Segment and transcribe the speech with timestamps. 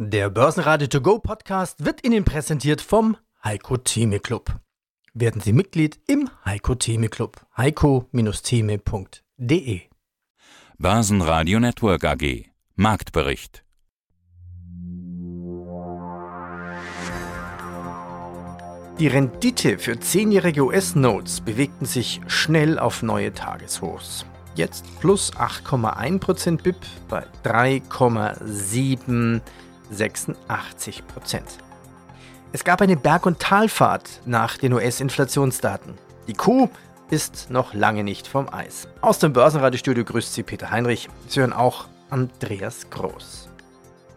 [0.00, 4.60] Der Börsenradio To Go Podcast wird Ihnen präsentiert vom Heiko Theme Club.
[5.12, 7.44] Werden Sie Mitglied im Heiko Theme Club.
[7.56, 9.80] heiko-theme.de
[10.78, 12.44] Börsenradio Network AG
[12.76, 13.64] Marktbericht
[19.00, 24.24] Die Rendite für 10-jährige US-Notes bewegten sich schnell auf neue Tageshochs.
[24.54, 26.76] Jetzt plus 8,1% BIP
[27.08, 29.40] bei 3,7
[29.90, 31.58] 86 Prozent.
[32.52, 35.94] Es gab eine Berg- und Talfahrt nach den US-Inflationsdaten.
[36.26, 36.68] Die Kuh
[37.10, 38.88] ist noch lange nicht vom Eis.
[39.00, 41.08] Aus dem Börsenradiostudio grüßt Sie Peter Heinrich.
[41.26, 43.48] Sie hören auch Andreas Groß.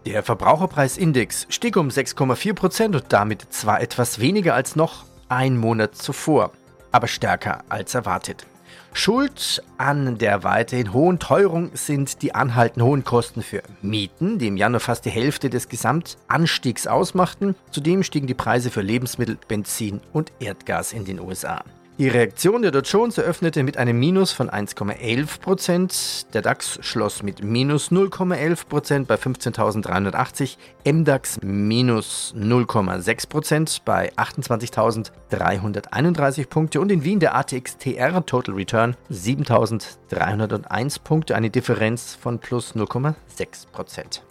[0.05, 5.96] Der Verbraucherpreisindex stieg um 6,4 Prozent und damit zwar etwas weniger als noch ein Monat
[5.96, 6.52] zuvor,
[6.91, 8.46] aber stärker als erwartet.
[8.94, 14.58] Schuld an der weiterhin hohen Teuerung sind die anhaltend hohen Kosten für Mieten, die im
[14.58, 17.56] Januar fast die Hälfte des Gesamtanstiegs ausmachten.
[17.72, 21.63] Zudem stiegen die Preise für Lebensmittel, Benzin und Erdgas in den USA.
[22.02, 26.32] Die Reaktion der Dow Jones eröffnete mit einem Minus von 1,11%.
[26.34, 30.57] Der DAX schloss mit minus 0,11% bei 15.380.
[30.84, 36.82] MDAX minus 0,6% bei 28.331 Punkte.
[36.82, 44.22] Und in Wien der ATX TR Total Return 7.301 Punkte, eine Differenz von plus 0,6%.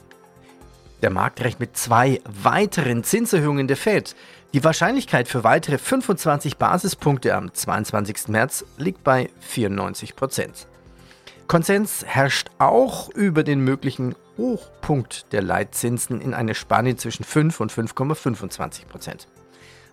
[1.03, 4.17] Der Markt rechnet mit zwei weiteren Zinserhöhungen der Fed.
[4.53, 8.29] Die Wahrscheinlichkeit für weitere 25 Basispunkte am 22.
[8.29, 10.67] März liegt bei 94 Prozent.
[11.47, 17.73] Konsens herrscht auch über den möglichen Hochpunkt der Leitzinsen in einer Spanne zwischen 5 und
[17.73, 19.29] 5,25 Prozent.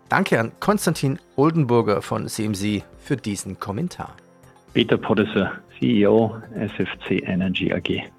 [0.10, 4.16] Danke an Konstantin Oldenburger von CMC für diesen Kommentar.
[4.74, 8.10] Peter Podesser, CEO SFC Energy AG.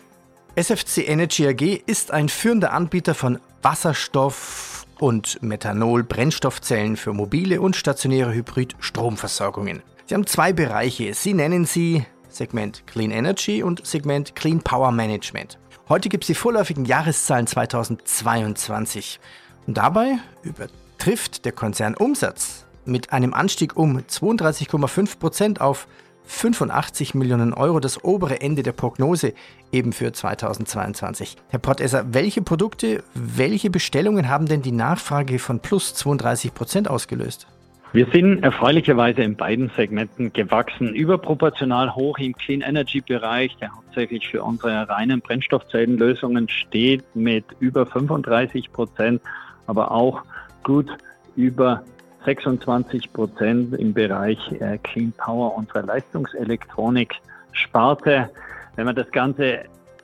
[0.55, 8.35] SFC Energy AG ist ein führender Anbieter von Wasserstoff und Methanol-Brennstoffzellen für mobile und stationäre
[8.35, 9.83] Hybrid-Stromversorgungen.
[10.07, 11.15] Sie haben zwei Bereiche.
[11.15, 15.59] Sie nennen sie Segment Clean Energy und Segment Clean Power Management.
[15.89, 19.21] Heute gibt es die vorläufigen Jahreszahlen 2022.
[19.67, 25.87] Und dabei übertrifft der Konzernumsatz mit einem Anstieg um 32,5 Prozent auf
[26.29, 29.33] 85 Millionen Euro, das obere Ende der Prognose
[29.73, 31.37] eben für 2022.
[31.49, 37.47] Herr Pottesser, welche Produkte, welche Bestellungen haben denn die Nachfrage von plus 32 Prozent ausgelöst?
[37.93, 44.29] Wir sind erfreulicherweise in beiden Segmenten gewachsen, überproportional hoch im Clean Energy Bereich, der hauptsächlich
[44.29, 49.23] für unsere reinen Brennstoffzellenlösungen steht, mit über 35 Prozent,
[49.67, 50.23] aber auch
[50.63, 50.91] gut
[51.35, 51.83] über
[52.29, 58.29] 26 Prozent im Bereich äh, Clean Power unserer Leistungselektronik-Sparte.
[58.77, 59.61] Wenn man das Ganze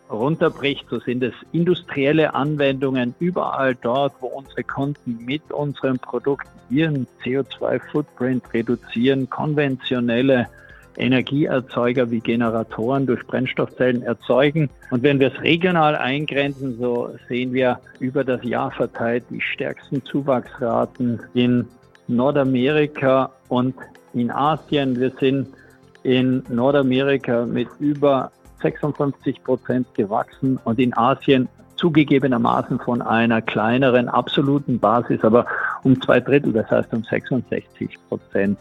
[0.09, 7.07] runterbricht, so sind es industrielle Anwendungen überall dort, wo unsere Kunden mit unseren Produkten ihren
[7.23, 10.49] CO2-Footprint reduzieren, konventionelle
[10.97, 14.71] Energieerzeuger wie Generatoren durch Brennstoffzellen erzeugen.
[14.91, 20.03] Und wenn wir es regional eingrenzen, so sehen wir über das Jahr verteilt die stärksten
[20.07, 21.69] Zuwachsraten in
[22.09, 23.75] Nordamerika und
[24.13, 24.99] in Asien.
[24.99, 25.49] Wir sind
[26.03, 28.31] in Nordamerika mit über
[28.63, 35.47] 56 Prozent gewachsen und in Asien zugegebenermaßen von einer kleineren absoluten Basis, aber
[35.83, 38.59] um zwei Drittel, das heißt um 66 Prozent.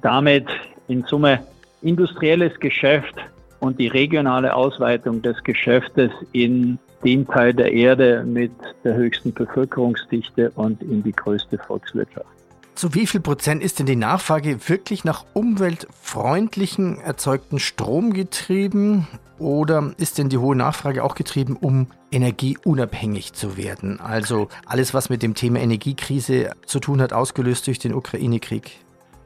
[0.00, 0.46] Damit
[0.88, 1.40] in Summe
[1.82, 3.14] industrielles Geschäft
[3.60, 8.52] und die regionale Ausweitung des Geschäftes in den Teil der Erde mit
[8.84, 12.41] der höchsten Bevölkerungsdichte und in die größte Volkswirtschaft.
[12.74, 19.06] Zu wie viel Prozent ist denn die Nachfrage wirklich nach umweltfreundlichen erzeugten Strom getrieben?
[19.38, 24.00] Oder ist denn die hohe Nachfrage auch getrieben, um energieunabhängig zu werden?
[24.00, 28.78] Also alles, was mit dem Thema Energiekrise zu tun hat, ausgelöst durch den Ukraine-Krieg.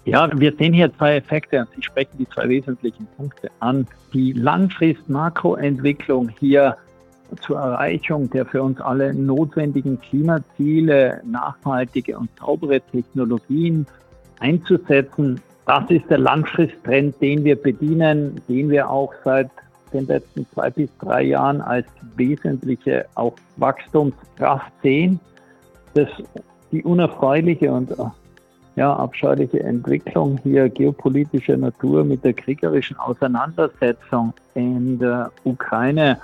[0.07, 3.87] Ja, wir sehen hier zwei Effekte ich spreche die zwei wesentlichen Punkte an.
[4.13, 6.77] Die Langfrist-Makroentwicklung hier
[7.41, 13.87] zur Erreichung der für uns alle notwendigen Klimaziele nachhaltige und saubere Technologien
[14.41, 15.41] einzusetzen.
[15.67, 19.51] Das ist der Langfristtrend, den wir bedienen, den wir auch seit
[19.93, 21.87] den letzten zwei bis drei Jahren als
[22.17, 25.21] wesentliche auch Wachstumskraft sehen.
[25.95, 26.09] Das,
[26.71, 27.95] die unerfreuliche und
[28.77, 36.19] ja, abscheuliche Entwicklung hier geopolitischer Natur mit der kriegerischen Auseinandersetzung in der Ukraine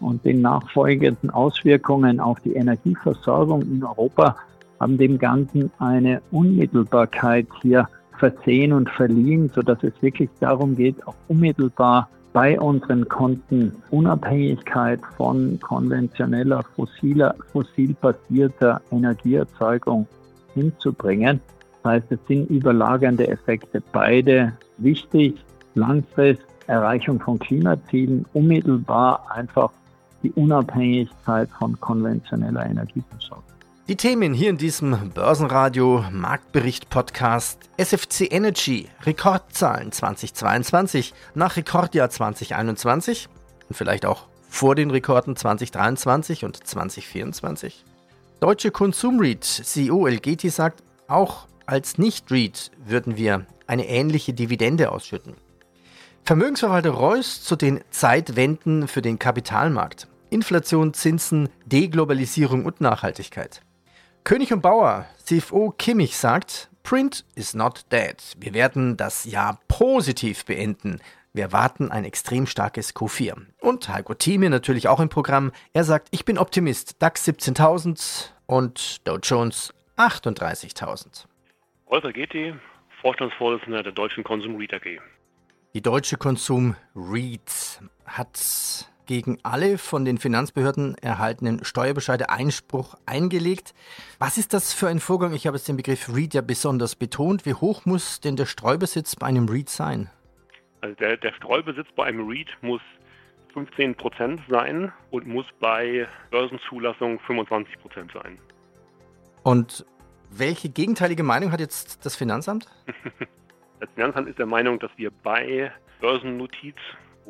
[0.00, 4.36] und den nachfolgenden Auswirkungen auf die Energieversorgung in Europa
[4.80, 7.88] haben dem Ganzen eine Unmittelbarkeit hier
[8.18, 15.58] versehen und verliehen, sodass es wirklich darum geht, auch unmittelbar bei unseren Kunden Unabhängigkeit von
[15.60, 20.06] konventioneller, fossiler, fossil basierter Energieerzeugung
[20.54, 21.40] hinzubringen.
[21.82, 25.34] Das heißt, es sind überlagernde Effekte beide wichtig.
[25.74, 29.72] Langfristig Erreichung von Klimazielen, unmittelbar einfach
[30.22, 33.44] die Unabhängigkeit von konventioneller Energieversorgung.
[33.88, 43.28] Die Themen hier in diesem Börsenradio Marktbericht Podcast SFC Energy Rekordzahlen 2022 nach Rekordjahr 2021
[43.68, 47.84] und vielleicht auch vor den Rekorden 2023 und 2024.
[48.38, 55.34] Deutsche Konsumread CEO Elgeti sagt, auch als Nicht-Read würden wir eine ähnliche Dividende ausschütten.
[56.24, 60.06] Vermögensverwalter Reuss zu den Zeitwenden für den Kapitalmarkt.
[60.30, 63.62] Inflation, Zinsen, Deglobalisierung und Nachhaltigkeit.
[64.24, 68.16] König und Bauer, CFO Kimmich sagt, Print is not dead.
[68.38, 71.00] Wir werden das Jahr positiv beenden.
[71.32, 73.36] Wir erwarten ein extrem starkes Q4.
[73.60, 75.52] Und Heiko Thieme natürlich auch im Programm.
[75.72, 77.00] Er sagt, ich bin Optimist.
[77.02, 81.26] DAX 17.000 und Dow Jones 38.000.
[81.88, 82.54] Holger Getty,
[83.00, 85.00] Vorstandsvorsitzender der Deutschen Konsum Read AG.
[85.74, 88.36] Die Deutsche Konsum Read hat
[89.10, 93.74] gegen alle von den Finanzbehörden erhaltenen Steuerbescheide Einspruch eingelegt.
[94.20, 95.32] Was ist das für ein Vorgang?
[95.32, 97.44] Ich habe jetzt den Begriff REIT ja besonders betont.
[97.44, 100.10] Wie hoch muss denn der Streubesitz bei einem REIT sein?
[100.80, 102.80] Also der, der Streubesitz bei einem REIT muss
[103.52, 108.38] 15 Prozent sein und muss bei Börsenzulassung 25 Prozent sein.
[109.42, 109.84] Und
[110.30, 112.68] welche gegenteilige Meinung hat jetzt das Finanzamt?
[113.80, 116.76] das Finanzamt ist der Meinung, dass wir bei Börsennotiz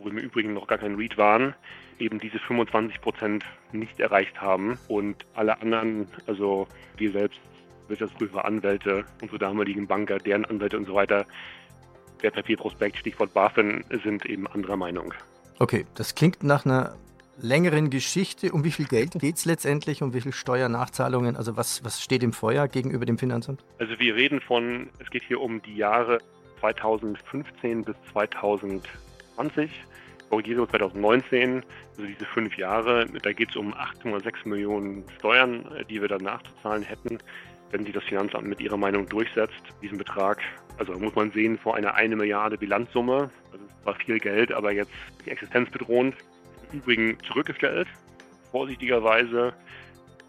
[0.01, 1.55] wo wir im Übrigen noch gar kein Read waren,
[1.99, 6.67] eben diese 25 Prozent nicht erreicht haben und alle anderen, also
[6.97, 7.39] wir selbst,
[7.89, 11.27] Wirtschaftsprüfer, Anwälte, unsere damaligen Banker, deren Anwälte und so weiter,
[12.23, 15.13] der Papierprospekt, Stichwort BaFin, sind eben anderer Meinung.
[15.59, 16.97] Okay, das klingt nach einer
[17.43, 18.53] längeren Geschichte.
[18.53, 20.03] Um wie viel Geld geht es letztendlich?
[20.03, 21.37] Um wie viel Steuernachzahlungen?
[21.37, 23.65] Also was, was steht im Feuer gegenüber dem Finanzamt?
[23.79, 26.19] Also wir reden von, es geht hier um die Jahre
[26.61, 29.10] 2015 bis 2020
[30.31, 36.01] korrigiere 2019, also diese fünf Jahre, da geht es um 8,6 Millionen Steuern, äh, die
[36.01, 37.19] wir dann nachzuzahlen hätten,
[37.73, 40.41] wenn sich das Finanzamt mit ihrer Meinung durchsetzt, diesen Betrag.
[40.79, 44.73] Also muss man sehen, vor einer eine Milliarde Bilanzsumme, also es war viel Geld, aber
[44.73, 44.93] jetzt
[45.27, 46.15] die Existenz bedrohend,
[46.73, 47.89] im Übrigen zurückgestellt,
[48.51, 49.53] vorsichtigerweise.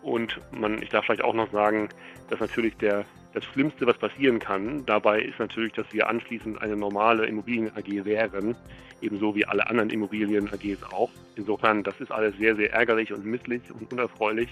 [0.02, 1.90] Und man, ich darf vielleicht auch noch sagen,
[2.30, 6.76] dass natürlich der das Schlimmste, was passieren kann, dabei ist natürlich, dass wir anschließend eine
[6.76, 8.56] normale Immobilien AG wären,
[9.02, 11.10] ebenso wie alle anderen Immobilien AGs auch.
[11.36, 14.50] Insofern, das ist alles sehr, sehr ärgerlich und misslich und unerfreulich.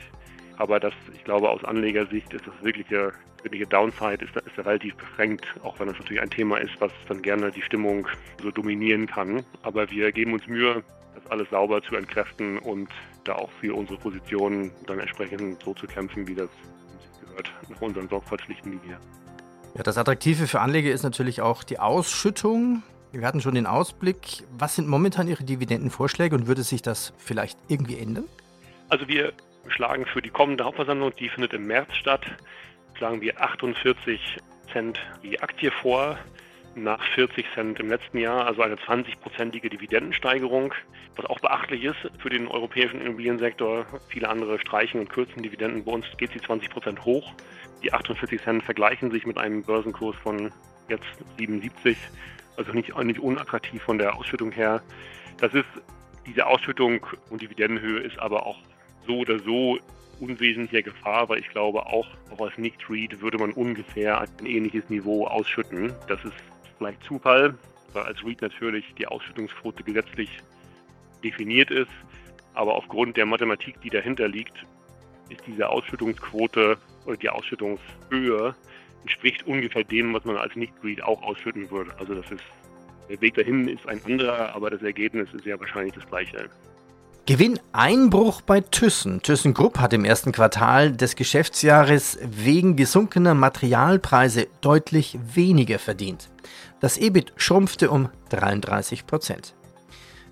[0.57, 5.45] Aber das, ich glaube, aus Anlegersicht ist das wirkliche, wirkliche Downside ist, ist relativ beschränkt,
[5.63, 8.07] auch wenn das natürlich ein Thema ist, was dann gerne die Stimmung
[8.41, 9.43] so dominieren kann.
[9.61, 10.83] Aber wir geben uns Mühe,
[11.15, 12.89] das alles sauber zu entkräften und
[13.23, 16.49] da auch für unsere Positionen dann entsprechend so zu kämpfen, wie das
[17.21, 18.97] gehört nach unseren Sorgfaltspflichtenlinien.
[19.75, 22.83] Ja, das Attraktive für Anleger ist natürlich auch die Ausschüttung.
[23.11, 24.43] Wir hatten schon den Ausblick.
[24.57, 28.25] Was sind momentan Ihre Dividendenvorschläge und würde sich das vielleicht irgendwie ändern?
[28.89, 29.33] Also wir
[29.67, 32.21] schlagen für die kommende Hauptversammlung, die findet im März statt,
[32.95, 34.37] schlagen wir 48
[34.71, 36.17] Cent die Aktie vor
[36.83, 40.73] nach 40 Cent im letzten Jahr, also eine 20-prozentige Dividendensteigerung,
[41.15, 43.85] was auch beachtlich ist für den europäischen Immobiliensektor.
[44.07, 45.85] Viele andere streichen und kürzen Dividenden.
[45.85, 47.33] Bei uns geht sie 20 Prozent hoch.
[47.83, 50.51] Die 48 Cent vergleichen sich mit einem Börsenkurs von
[50.89, 51.05] jetzt
[51.37, 51.97] 77,
[52.57, 54.81] also nicht, nicht unattraktiv von der Ausschüttung her.
[55.39, 55.67] Das ist,
[56.25, 58.57] diese Ausschüttung und Dividendenhöhe ist aber auch
[59.05, 59.79] so oder so
[60.19, 65.25] unwesentlicher Gefahr, weil ich glaube, auch, auch als Nicht-Read würde man ungefähr ein ähnliches Niveau
[65.25, 65.93] ausschütten.
[66.07, 66.33] Das ist
[66.79, 67.53] vielleicht Zufall,
[67.93, 70.39] weil als REIT natürlich die Ausschüttungsquote gesetzlich
[71.23, 71.91] definiert ist.
[72.55, 74.65] Aber aufgrund der Mathematik, die dahinter liegt,
[75.29, 78.55] ist diese Ausschüttungsquote oder die Ausschüttungshöhe
[79.03, 81.93] entspricht ungefähr dem, was man als Nicht-REIT auch ausschütten würde.
[81.99, 82.43] Also das ist,
[83.09, 86.49] der Weg dahin ist ein anderer, aber das Ergebnis ist ja wahrscheinlich das gleiche.
[87.29, 89.21] Gewinneinbruch bei Thyssen.
[89.21, 96.31] ThyssenKrupp hat im ersten Quartal des Geschäftsjahres wegen gesunkener Materialpreise deutlich weniger verdient.
[96.79, 99.53] Das EBIT schrumpfte um 33 Prozent.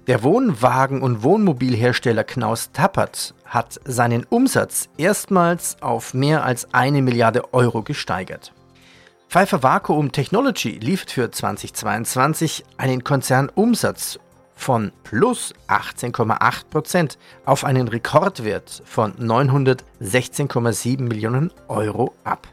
[0.07, 7.53] Der Wohnwagen- und Wohnmobilhersteller Knaus Tappert hat seinen Umsatz erstmals auf mehr als eine Milliarde
[7.53, 8.53] Euro gesteigert.
[9.29, 14.17] Pfeiffer Vacuum Technology liefert für 2022 einen Konzernumsatz
[14.57, 22.49] von plus 18,8 Prozent auf einen Rekordwert von 916,7 Millionen Euro ab.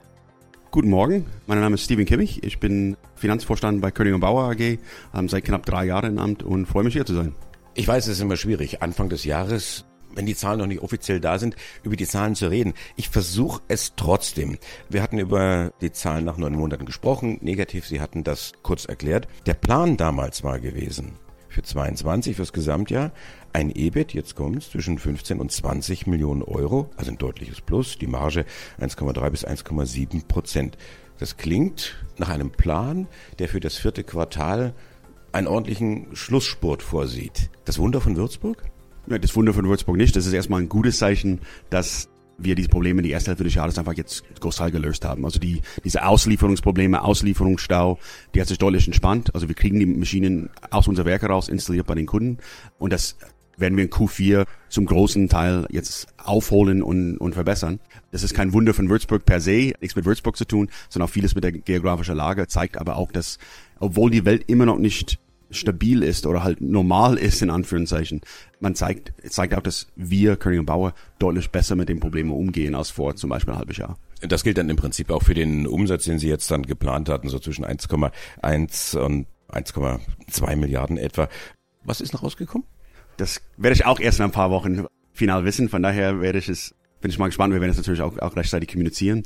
[0.71, 2.45] Guten Morgen, mein Name ist Steven Kimmich.
[2.45, 4.79] Ich bin Finanzvorstand bei König und Bauer AG,
[5.15, 7.35] ähm, seit knapp drei Jahren im Amt und freue mich hier zu sein.
[7.75, 9.85] Ich weiß, es ist immer schwierig, Anfang des Jahres
[10.15, 12.75] wenn die Zahlen noch nicht offiziell da sind, über die Zahlen zu reden.
[12.97, 14.59] Ich versuche es trotzdem.
[14.89, 17.39] Wir hatten über die Zahlen nach neun Monaten gesprochen.
[17.41, 19.29] Negativ, Sie hatten das kurz erklärt.
[19.47, 21.19] Der Plan damals war gewesen,
[21.55, 23.13] für 22, fürs Gesamtjahr,
[23.53, 28.07] ein EBIT, jetzt kommt's, zwischen 15 und 20 Millionen Euro, also ein deutliches Plus, die
[28.07, 28.45] Marge
[28.81, 30.77] 1,3 bis 1,7 Prozent.
[31.19, 33.07] Das klingt nach einem Plan,
[33.39, 34.75] der für das vierte Quartal
[35.33, 37.51] einen ordentlichen Schlussspurt vorsieht.
[37.65, 38.63] Das Wunder von Würzburg?
[39.07, 40.17] Das Wunder von Würzburg nicht.
[40.17, 42.09] Das ist erstmal ein gutes Zeichen, dass
[42.39, 45.25] wir diese Probleme die erste Hälfte des Jahres einfach jetzt großteil gelöst haben.
[45.25, 47.99] Also die, diese Auslieferungsprobleme, Auslieferungsstau,
[48.35, 49.35] die hat sich deutlich entspannt.
[49.35, 52.39] Also wir kriegen die Maschinen aus unserer Werke raus installiert bei den Kunden
[52.79, 53.17] und das
[53.57, 57.81] werden wir in Q4 zum großen Teil jetzt aufholen und, und verbessern.
[58.11, 61.13] Das ist kein Wunder von Würzburg per se, nichts mit Würzburg zu tun, sondern auch
[61.13, 63.39] vieles mit der geografischen Lage, zeigt aber auch, dass,
[63.79, 65.19] obwohl die Welt immer noch nicht
[65.55, 68.21] stabil ist oder halt normal ist, in Anführungszeichen,
[68.61, 72.75] man zeigt, zeigt auch, dass wir, König und Bauer, deutlich besser mit den Problemen umgehen
[72.75, 73.97] als vor zum Beispiel ein halbes Jahr.
[74.21, 77.29] Das gilt dann im Prinzip auch für den Umsatz, den Sie jetzt dann geplant hatten,
[77.29, 81.29] so zwischen 1,1 und 1,2 Milliarden etwa.
[81.85, 82.67] Was ist noch rausgekommen?
[83.17, 85.69] Das werde ich auch erst in ein paar Wochen final wissen.
[85.69, 87.53] Von daher werde ich es, bin ich mal gespannt.
[87.53, 89.23] Wir werden es natürlich auch, auch rechtzeitig kommunizieren.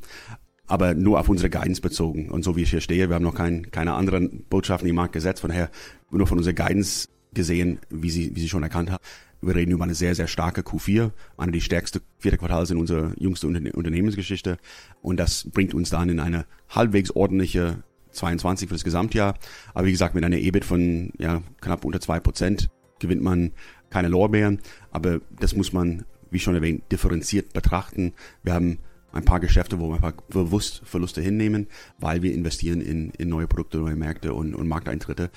[0.69, 2.31] Aber nur auf unsere Guidance bezogen.
[2.31, 5.15] Und so wie ich hier stehe, wir haben noch kein, keine anderen Botschaften im Markt
[5.15, 5.41] gesetzt.
[5.41, 5.71] Von daher
[6.11, 9.03] nur von unserer Guidance gesehen, wie Sie, wie Sie schon erkannt haben.
[9.41, 13.13] Wir reden über eine sehr, sehr starke Q4, eine der stärksten vierte Quartals in unserer
[13.19, 14.59] jüngsten Unternehmensgeschichte.
[15.01, 19.35] Und das bringt uns dann in eine halbwegs ordentliche 22 für das Gesamtjahr.
[19.75, 23.53] Aber wie gesagt, mit einer EBIT von ja, knapp unter zwei Prozent gewinnt man
[23.91, 24.61] keine Lorbeeren,
[24.91, 28.13] aber das muss man, wie schon erwähnt, differenziert betrachten.
[28.43, 28.79] Wir haben
[29.12, 33.47] ein paar Geschäfte, wo wir einfach bewusst Verluste hinnehmen, weil wir investieren in, in neue
[33.47, 35.31] Produkte, neue Märkte und, und Markteintritte.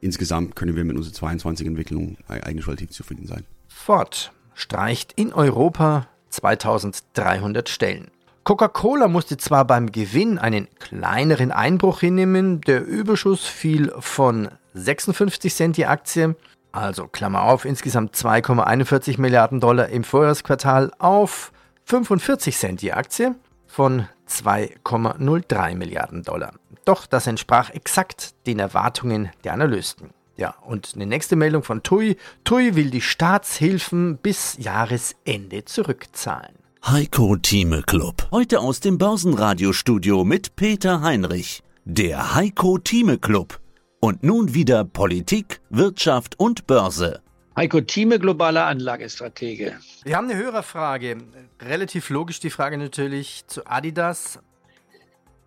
[0.00, 3.44] Insgesamt können wir mit unserer 22 Entwicklung eigentlich relativ zufrieden sein.
[3.68, 8.08] Ford streicht in Europa 2300 Stellen.
[8.44, 15.76] Coca-Cola musste zwar beim Gewinn einen kleineren Einbruch hinnehmen, der Überschuss fiel von 56 Cent
[15.76, 16.36] die Aktie
[16.76, 21.52] also Klammer auf, insgesamt 2,41 Milliarden Dollar im Vorjahresquartal auf
[21.88, 23.36] 45 Cent die Aktie
[23.68, 26.52] von 2,03 Milliarden Dollar.
[26.84, 30.10] Doch das entsprach exakt den Erwartungen der Analysten.
[30.36, 32.16] Ja, und eine nächste Meldung von TUI.
[32.42, 36.56] TUI will die Staatshilfen bis Jahresende zurückzahlen.
[36.84, 38.26] Heiko Thieme Club.
[38.32, 41.62] Heute aus dem Börsenradiostudio mit Peter Heinrich.
[41.84, 43.60] Der Heiko Thieme Club.
[44.00, 47.22] Und nun wieder Politik, Wirtschaft und Börse.
[47.56, 49.78] Heiko Thieme, globaler Anlagestratege.
[50.04, 51.16] Wir haben eine Hörerfrage.
[51.58, 54.40] Relativ logisch die Frage natürlich zu Adidas.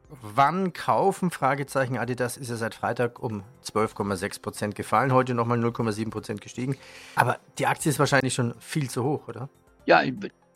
[0.10, 1.30] Wann kaufen?
[1.30, 2.00] Fragezeichen.
[2.00, 6.78] Adidas ist ja seit Freitag um 12,6 Prozent gefallen, heute nochmal 0,7 Prozent gestiegen.
[7.14, 9.48] Aber die Aktie ist wahrscheinlich schon viel zu hoch, oder?
[9.86, 10.02] Ja,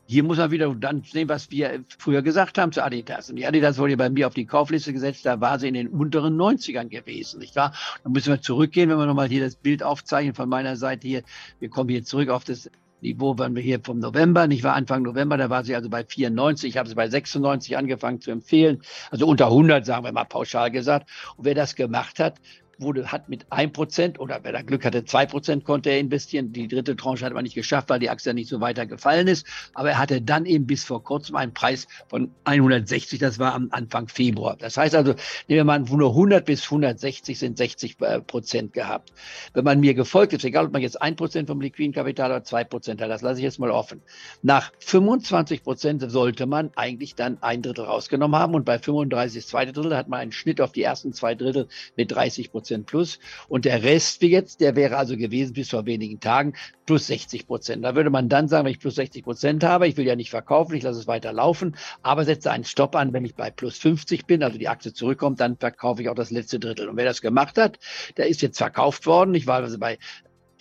[0.06, 3.30] hier muss man wieder dann sehen, was wir früher gesagt haben zu Adidas.
[3.30, 5.88] Und die Adidas wurde bei mir auf die Kaufliste gesetzt, da war sie in den
[5.88, 7.74] unteren 90ern gewesen, nicht wahr?
[8.04, 11.24] Dann müssen wir zurückgehen, wenn wir nochmal hier das Bild aufzeichnen von meiner Seite hier.
[11.60, 12.70] Wir kommen hier zurück auf das
[13.04, 14.76] Niveau waren wir hier vom November, nicht wahr?
[14.76, 16.70] Anfang November, da war sie also bei 94.
[16.70, 18.82] Ich habe sie bei 96 angefangen zu empfehlen.
[19.12, 21.10] Also unter 100, sagen wir mal pauschal gesagt.
[21.36, 22.40] Und wer das gemacht hat,
[22.84, 26.54] wurde, hat mit 1% oder wer da Glück hatte, 2% konnte er investieren.
[26.54, 29.46] Die dritte Tranche hat man nicht geschafft, weil die Aktie nicht so weiter gefallen ist.
[29.74, 33.70] Aber er hatte dann eben bis vor kurzem einen Preis von 160, das war am
[33.72, 34.56] Anfang Februar.
[34.58, 35.14] Das heißt also,
[35.48, 39.14] nehmen wir mal nur 100 bis 160 sind 60 äh, Prozent gehabt.
[39.54, 43.02] Wenn man mir gefolgt ist, egal ob man jetzt 1% vom liquiden Kapital oder 2%
[43.02, 44.02] hat, das lasse ich jetzt mal offen.
[44.42, 49.74] Nach 25 Prozent sollte man eigentlich dann ein Drittel rausgenommen haben und bei 35 zweite
[49.74, 53.20] Drittel hat man einen Schnitt auf die ersten zwei Drittel mit 30 Prozent Prozent plus.
[53.48, 56.54] Und der Rest wie jetzt, der wäre also gewesen bis vor wenigen Tagen
[56.86, 57.84] plus 60 Prozent.
[57.84, 60.30] Da würde man dann sagen, wenn ich plus 60 Prozent habe, ich will ja nicht
[60.30, 63.78] verkaufen, ich lasse es weiter laufen, aber setze einen Stopp an, wenn ich bei plus
[63.78, 66.90] 50 bin, also die Aktie zurückkommt, dann verkaufe ich auch das letzte Drittel.
[66.90, 67.80] Und wer das gemacht hat,
[68.18, 69.36] der ist jetzt verkauft worden.
[69.36, 69.98] Ich war also bei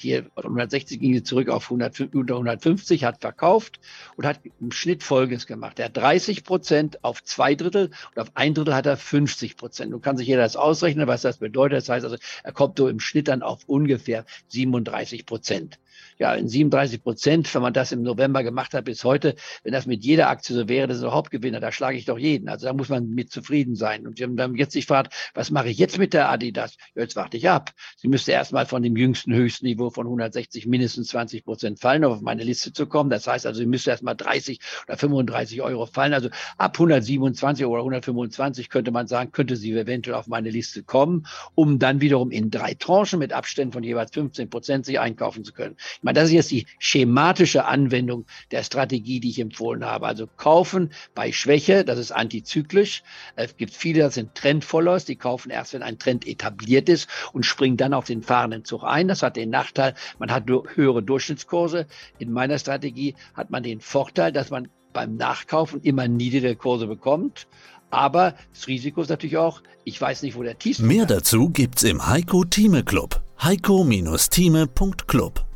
[0.02, 3.80] hier 160 ging sie zurück auf 100, unter 150, hat verkauft
[4.16, 5.78] und hat im Schnitt Folgendes gemacht.
[5.78, 9.90] Er hat 30 Prozent auf zwei Drittel und auf ein Drittel hat er 50 Prozent.
[9.92, 11.78] Nun kann sich jeder das ausrechnen, was das bedeutet.
[11.78, 15.78] Das heißt also, er kommt so im Schnitt dann auf ungefähr 37 Prozent.
[16.18, 19.86] Ja, in 37 Prozent, wenn man das im November gemacht hat bis heute, wenn das
[19.86, 22.48] mit jeder Aktie so wäre, das ist ein Hauptgewinner, da schlage ich doch jeden.
[22.48, 24.06] Also da muss man mit zufrieden sein.
[24.06, 26.76] Und haben dann jetzt sich gefragt, was mache ich jetzt mit der Adidas?
[26.94, 27.72] Jetzt warte ich ab.
[27.96, 32.20] Sie müsste erstmal von dem jüngsten Höchstniveau von 160 mindestens 20 Prozent fallen, um auf
[32.20, 33.10] meine Liste zu kommen.
[33.10, 36.14] Das heißt also, sie müsste erstmal 30 oder 35 Euro fallen.
[36.14, 41.26] Also ab 127 oder 125 könnte man sagen, könnte sie eventuell auf meine Liste kommen,
[41.54, 45.52] um dann wiederum in drei Tranchen mit Abständen von jeweils 15 Prozent sie einkaufen zu
[45.52, 45.76] können.
[45.96, 50.06] Ich meine, das ist jetzt die schematische Anwendung der Strategie, die ich empfohlen habe.
[50.06, 53.02] Also kaufen bei Schwäche, das ist antizyklisch.
[53.36, 57.46] Es gibt viele, das sind Trendfollowers, die kaufen erst, wenn ein Trend etabliert ist und
[57.46, 59.08] springen dann auf den fahrenden Zug ein.
[59.08, 61.86] Das hat den Nachteil, man hat höhere Durchschnittskurse.
[62.18, 67.46] In meiner Strategie hat man den Vorteil, dass man beim Nachkaufen immer niedrige Kurse bekommt.
[67.90, 71.82] Aber das Risiko ist natürlich auch, ich weiß nicht, wo der Tiefpunkt Mehr dazu gibt's
[71.82, 73.22] im Heiko Thieme Club.
[73.42, 75.51] heiko-thieme.club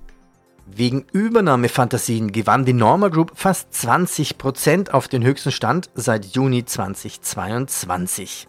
[0.69, 8.49] Wegen Übernahmefantasien gewann die Norma Group fast 20% auf den höchsten Stand seit Juni 2022.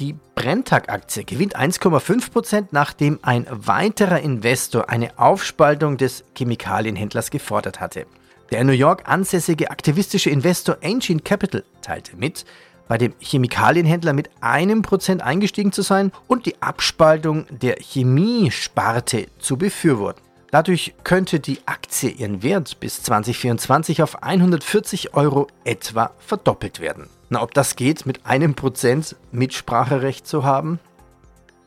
[0.00, 8.06] Die Brenntag-Aktie gewinnt 1,5%, nachdem ein weiterer Investor eine Aufspaltung des Chemikalienhändlers gefordert hatte.
[8.50, 12.44] Der New York ansässige aktivistische Investor Engine Capital teilte mit,
[12.88, 19.56] bei dem Chemikalienhändler mit einem Prozent eingestiegen zu sein und die Abspaltung der Chemiesparte zu
[19.56, 20.25] befürworten.
[20.56, 27.10] Dadurch könnte die Aktie ihren Wert bis 2024 auf 140 Euro etwa verdoppelt werden.
[27.28, 30.80] Na, ob das geht, mit einem Prozent Mitspracherecht zu haben?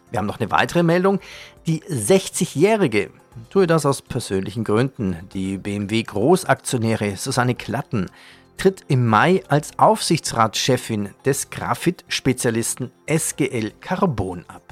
[0.09, 1.19] Wir haben noch eine weitere Meldung.
[1.67, 3.11] Die 60-jährige,
[3.51, 8.07] tue das aus persönlichen Gründen, die BMW Großaktionäre Susanne Klatten
[8.57, 14.63] tritt im Mai als Aufsichtsratschefin des Graphit-Spezialisten SGL Carbon ab.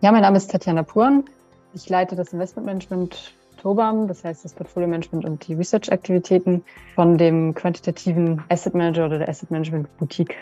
[0.00, 1.22] Ja, mein Name ist Tatjana Puren.
[1.74, 6.62] Ich leite das Investmentmanagement TOBAM, das heißt das Portfolio Management und die Research-Aktivitäten
[6.94, 10.36] von dem quantitativen Asset Manager oder der Asset Management Boutique.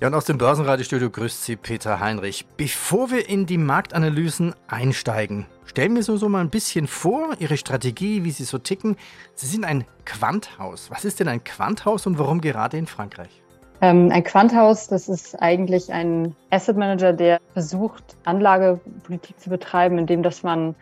[0.00, 2.46] Ja, und aus dem Börsenradiostudio grüßt Sie Peter Heinrich.
[2.56, 7.56] Bevor wir in die Marktanalysen einsteigen, stellen wir so, so mal ein bisschen vor, Ihre
[7.58, 8.96] Strategie, wie Sie so ticken.
[9.34, 10.90] Sie sind ein Quanthaus.
[10.90, 13.41] Was ist denn ein Quanthaus und warum gerade in Frankreich?
[13.82, 20.22] Ähm, ein Quanthaus, das ist eigentlich ein Asset Manager, der versucht, Anlagepolitik zu betreiben, indem
[20.22, 20.76] dass man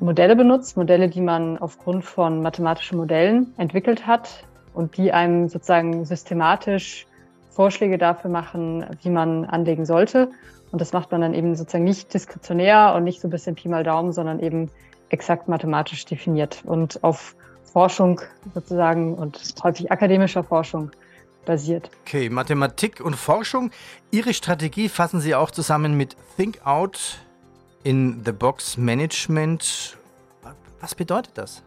[0.00, 6.04] Modelle benutzt, Modelle, die man aufgrund von mathematischen Modellen entwickelt hat und die einem sozusagen
[6.04, 7.06] systematisch
[7.50, 10.28] Vorschläge dafür machen, wie man anlegen sollte.
[10.72, 13.68] Und das macht man dann eben sozusagen nicht diskretionär und nicht so ein bisschen Pi
[13.68, 14.70] mal Daumen, sondern eben
[15.08, 18.20] exakt mathematisch definiert und auf Forschung
[18.54, 20.90] sozusagen und häufig akademischer Forschung
[21.44, 21.90] basiert.
[22.02, 23.70] Okay, Mathematik und Forschung.
[24.10, 27.18] Ihre Strategie fassen Sie auch zusammen mit Think Out
[27.82, 29.98] in the Box Management.
[30.80, 31.62] Was bedeutet das?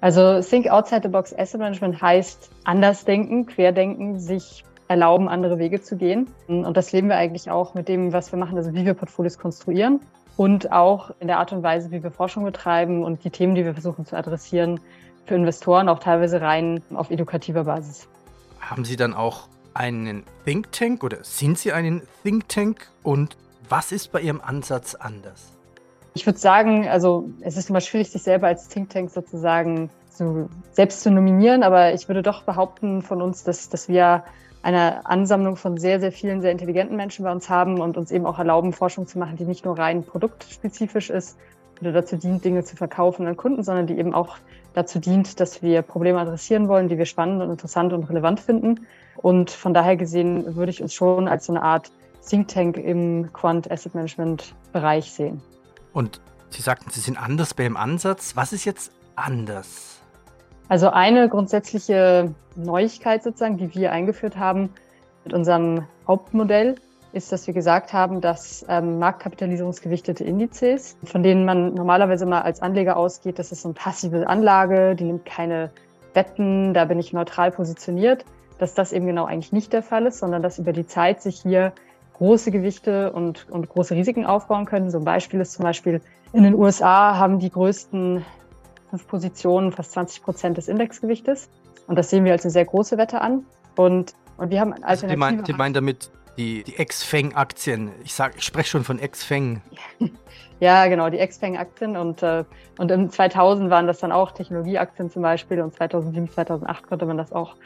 [0.00, 5.80] Also Think Outside the Box Asset Management heißt anders denken, querdenken, sich erlauben, andere Wege
[5.80, 6.28] zu gehen.
[6.46, 9.38] Und das leben wir eigentlich auch mit dem, was wir machen, also wie wir Portfolios
[9.38, 10.00] konstruieren
[10.36, 13.64] und auch in der Art und Weise, wie wir Forschung betreiben und die Themen, die
[13.64, 14.80] wir versuchen zu adressieren,
[15.26, 18.08] für Investoren auch teilweise rein auf edukativer Basis.
[18.70, 23.36] Haben Sie dann auch einen Think Tank oder sind Sie einen Think Tank und
[23.68, 25.52] was ist bei Ihrem Ansatz anders?
[26.14, 30.48] Ich würde sagen, also es ist immer schwierig, sich selber als Think Tank sozusagen zu,
[30.72, 34.24] selbst zu nominieren, aber ich würde doch behaupten von uns, dass, dass wir
[34.62, 38.24] eine Ansammlung von sehr, sehr vielen sehr intelligenten Menschen bei uns haben und uns eben
[38.24, 41.36] auch erlauben, Forschung zu machen, die nicht nur rein produktspezifisch ist
[41.82, 44.38] oder dazu dient, Dinge zu verkaufen an Kunden, sondern die eben auch
[44.74, 48.86] dazu dient, dass wir Probleme adressieren wollen, die wir spannend und interessant und relevant finden.
[49.16, 51.90] Und von daher gesehen würde ich uns schon als so eine Art
[52.28, 55.40] Think Tank im Quant Asset Management Bereich sehen.
[55.92, 58.36] Und Sie sagten, Sie sind anders beim Ansatz.
[58.36, 60.00] Was ist jetzt anders?
[60.68, 64.70] Also eine grundsätzliche Neuigkeit sozusagen, die wir eingeführt haben
[65.24, 66.76] mit unserem Hauptmodell,
[67.14, 72.60] ist, dass wir gesagt haben, dass ähm, marktkapitalisierungsgewichtete Indizes, von denen man normalerweise mal als
[72.60, 75.70] Anleger ausgeht, das ist so eine passive Anlage, die nimmt keine
[76.12, 78.24] Wetten, da bin ich neutral positioniert,
[78.58, 81.40] dass das eben genau eigentlich nicht der Fall ist, sondern dass über die Zeit sich
[81.40, 81.72] hier
[82.14, 84.90] große Gewichte und, und große Risiken aufbauen können.
[84.90, 86.00] So ein Beispiel ist zum Beispiel,
[86.32, 88.24] in den USA haben die größten
[88.90, 91.48] fünf Positionen fast 20 Prozent des Indexgewichtes.
[91.86, 93.44] Und das sehen wir als eine sehr große Wette an.
[93.76, 94.88] Und, und wir haben Alternative.
[94.88, 97.92] Also die, meinen die meinen damit die, die Ex-Feng-Aktien.
[98.04, 99.62] Ich, ich spreche schon von Ex-Feng.
[100.60, 101.96] ja, genau, die Ex-Feng-Aktien.
[101.96, 102.44] Und, äh,
[102.78, 105.60] und im 2000 waren das dann auch Technologieaktien zum Beispiel.
[105.60, 107.56] Und 2007, 2008 konnte man das auch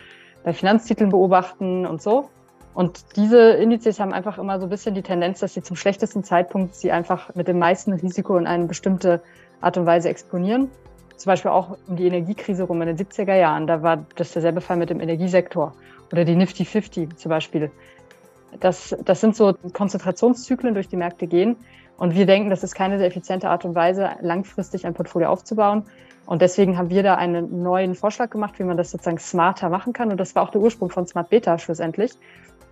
[0.44, 2.28] bei Finanztiteln beobachten und so.
[2.74, 6.22] Und diese Indizes haben einfach immer so ein bisschen die Tendenz, dass sie zum schlechtesten
[6.22, 9.20] Zeitpunkt sie einfach mit dem meisten Risiko in eine bestimmte
[9.60, 10.70] Art und Weise exponieren.
[11.16, 13.66] Zum Beispiel auch um die Energiekrise rum in den 70er Jahren.
[13.66, 15.74] Da war das derselbe Fall mit dem Energiesektor.
[16.12, 17.72] Oder die Nifty 50 zum Beispiel.
[18.60, 21.56] Das, das sind so Konzentrationszyklen, durch die Märkte gehen.
[21.96, 25.84] Und wir denken, das ist keine sehr effiziente Art und Weise, langfristig ein Portfolio aufzubauen.
[26.26, 29.92] Und deswegen haben wir da einen neuen Vorschlag gemacht, wie man das sozusagen smarter machen
[29.92, 30.10] kann.
[30.10, 32.12] Und das war auch der Ursprung von Smart Beta schlussendlich.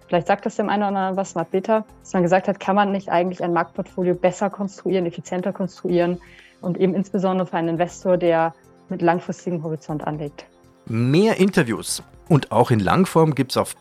[0.06, 2.76] Vielleicht sagt das dem einen oder anderen was, Smart Beta, dass man gesagt hat, kann
[2.76, 6.20] man nicht eigentlich ein Marktportfolio besser konstruieren, effizienter konstruieren
[6.60, 8.54] und eben insbesondere für einen Investor, der
[8.88, 10.46] mit langfristigem Horizont anlegt.
[10.86, 13.74] Mehr Interviews und auch in Langform gibt es auf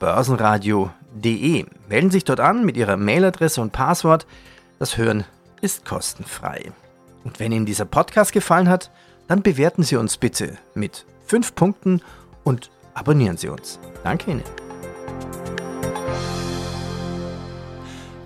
[1.16, 1.66] börsenradio.de.
[1.90, 4.26] Melden Sie sich dort an mit Ihrer Mailadresse und Passwort.
[4.80, 5.26] Das Hören
[5.62, 6.72] ist kostenfrei.
[7.24, 8.92] Und wenn Ihnen dieser Podcast gefallen hat,
[9.28, 12.02] dann bewerten Sie uns bitte mit 5 Punkten
[12.44, 13.80] und abonnieren Sie uns.
[14.04, 14.44] Danke Ihnen.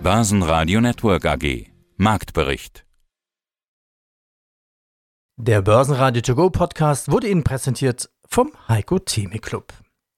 [0.02, 2.86] Börsenradio Network AG Marktbericht
[5.36, 9.74] Der Börsenradio To Go Podcast wurde Ihnen präsentiert vom Heiko Theme Club.